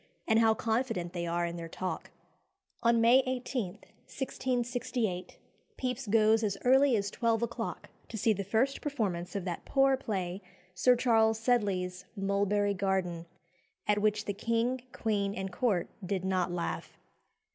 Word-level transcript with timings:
and 0.27 0.39
how 0.39 0.55
confident 0.55 1.13
they 1.13 1.27
are 1.27 1.45
in 1.45 1.57
their 1.57 1.69
talk!" 1.69 2.09
On 2.81 2.99
May 2.99 3.19
18, 3.27 3.73
1668, 4.07 5.37
Pepys 5.77 6.07
goes 6.07 6.41
as 6.41 6.57
early 6.65 6.95
as 6.95 7.11
twelve 7.11 7.43
o'clock 7.43 7.87
to 8.09 8.17
see 8.17 8.33
the 8.33 8.43
first 8.43 8.81
performance 8.81 9.35
of 9.35 9.45
that 9.45 9.63
poor 9.63 9.95
play, 9.95 10.41
Sir 10.73 10.95
Charles 10.95 11.37
Sedley's 11.37 12.05
"Mulberry 12.15 12.73
Garden," 12.73 13.27
at 13.87 14.01
which 14.01 14.25
the 14.25 14.33
king, 14.33 14.81
queen, 14.91 15.35
and 15.35 15.53
court 15.53 15.87
did 16.03 16.25
not 16.25 16.51
laugh. 16.51 16.97